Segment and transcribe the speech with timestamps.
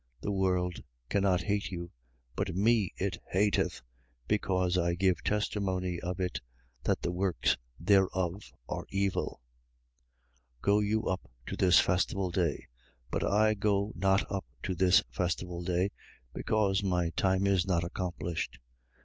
[0.21, 1.91] The world cannot hate you:
[2.35, 3.83] but me it hateth,
[4.27, 6.41] because I give testimony of it,
[6.83, 9.41] that the works thereof are evil,
[10.61, 10.61] 7:8.
[10.63, 12.65] Go you up to this festival day:
[13.11, 15.91] but I go not up to this festival day,
[16.33, 18.53] because my time is not accomplished.
[18.53, 18.59] 7:9.